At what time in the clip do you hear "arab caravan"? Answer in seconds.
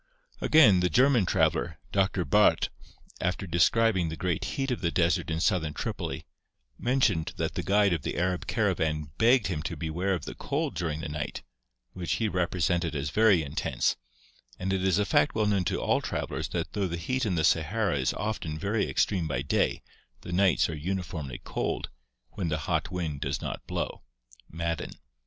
8.17-9.11